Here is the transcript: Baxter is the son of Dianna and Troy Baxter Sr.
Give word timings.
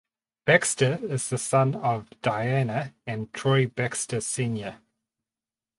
Baxter 0.45 0.97
is 1.13 1.29
the 1.29 1.37
son 1.37 1.75
of 1.75 2.09
Dianna 2.23 2.95
and 3.05 3.31
Troy 3.33 3.67
Baxter 3.67 4.19
Sr. 4.19 4.79